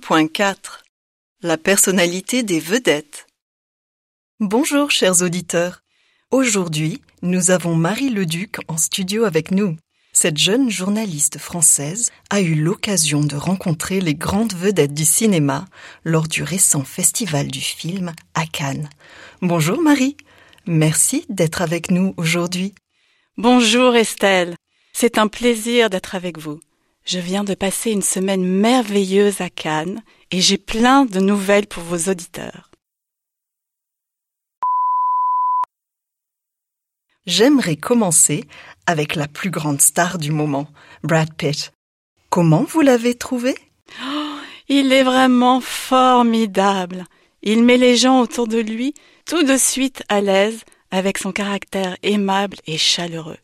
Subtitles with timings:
[0.00, 0.54] 1.4
[1.42, 3.26] La personnalité des vedettes.
[4.40, 5.82] Bonjour chers auditeurs.
[6.30, 9.76] Aujourd'hui, nous avons Marie Leduc en studio avec nous.
[10.12, 15.66] Cette jeune journaliste française a eu l'occasion de rencontrer les grandes vedettes du cinéma
[16.04, 18.88] lors du récent festival du film à Cannes.
[19.42, 20.16] Bonjour Marie.
[20.66, 22.74] Merci d'être avec nous aujourd'hui.
[23.36, 24.56] Bonjour Estelle.
[24.92, 26.60] C'est un plaisir d'être avec vous.
[27.04, 31.82] Je viens de passer une semaine merveilleuse à Cannes et j'ai plein de nouvelles pour
[31.82, 32.70] vos auditeurs.
[37.26, 38.44] J'aimerais commencer
[38.86, 40.68] avec la plus grande star du moment,
[41.02, 41.72] Brad Pitt.
[42.28, 43.54] Comment vous l'avez trouvé?
[44.02, 44.36] Oh,
[44.68, 47.04] Il est vraiment formidable.
[47.42, 48.94] Il met les gens autour de lui
[49.26, 53.38] tout de suite à l'aise avec son caractère aimable et chaleureux.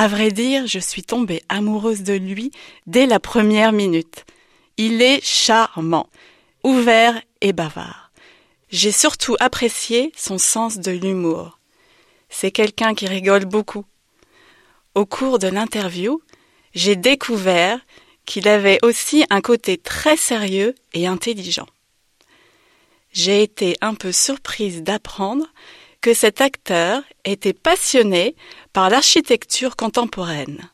[0.00, 2.52] À vrai dire, je suis tombée amoureuse de lui
[2.86, 4.26] dès la première minute.
[4.76, 6.08] Il est charmant,
[6.62, 8.12] ouvert et bavard.
[8.70, 11.58] J'ai surtout apprécié son sens de l'humour.
[12.28, 13.86] C'est quelqu'un qui rigole beaucoup.
[14.94, 16.22] Au cours de l'interview,
[16.76, 17.80] j'ai découvert
[18.24, 21.66] qu'il avait aussi un côté très sérieux et intelligent.
[23.12, 25.48] J'ai été un peu surprise d'apprendre
[26.00, 28.36] que cet acteur était passionné
[28.72, 30.70] par l'architecture contemporaine.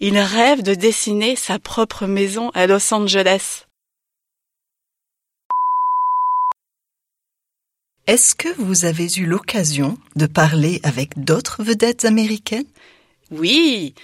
[0.00, 3.66] Il rêve de dessiner sa propre maison à Los Angeles.
[8.06, 12.66] Est-ce que vous avez eu l'occasion de parler avec d'autres vedettes américaines?
[13.30, 13.94] Oui,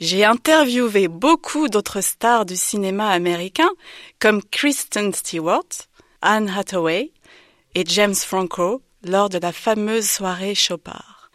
[0.00, 3.68] j'ai interviewé beaucoup d'autres stars du cinéma américain
[4.18, 5.68] comme Kristen Stewart,
[6.22, 7.10] Anne Hathaway
[7.74, 11.30] et James Franco lors de la fameuse soirée Chopard.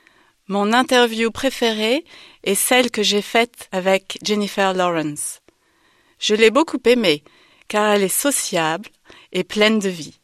[0.48, 2.06] Mon interview préférée
[2.44, 5.42] est celle que j'ai faite avec Jennifer Lawrence.
[6.20, 7.24] Je l'ai beaucoup aimée
[7.68, 8.90] car elle est sociable
[9.32, 10.20] et pleine de vie.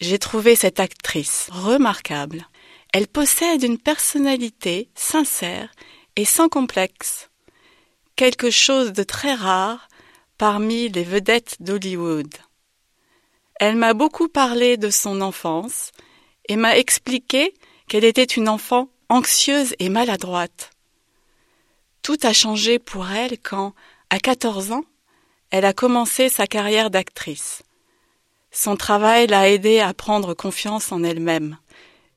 [0.00, 2.46] J'ai trouvé cette actrice remarquable.
[2.92, 5.72] Elle possède une personnalité sincère
[6.16, 7.30] et sans complexe,
[8.16, 9.88] quelque chose de très rare
[10.38, 12.32] parmi les vedettes d'Hollywood.
[13.56, 15.92] Elle m'a beaucoup parlé de son enfance
[16.48, 17.54] et m'a expliqué
[17.88, 20.70] qu'elle était une enfant anxieuse et maladroite.
[22.02, 23.74] Tout a changé pour elle quand,
[24.10, 24.84] à 14 ans,
[25.50, 27.62] elle a commencé sa carrière d'actrice.
[28.50, 31.56] Son travail l'a aidée à prendre confiance en elle-même.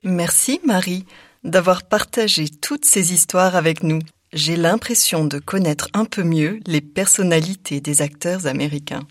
[0.04, 1.06] Merci Marie
[1.44, 4.00] d'avoir partagé toutes ces histoires avec nous.
[4.34, 9.08] J'ai l'impression de connaître un peu mieux les personnalités des acteurs américains.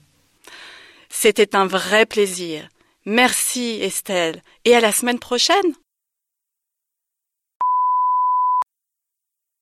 [1.09, 2.69] C'était un vrai plaisir.
[3.07, 5.73] Merci Estelle et à la semaine prochaine.